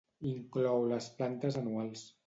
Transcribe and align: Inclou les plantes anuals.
Inclou 0.29 0.87
les 0.93 1.11
plantes 1.21 1.63
anuals. 1.65 2.09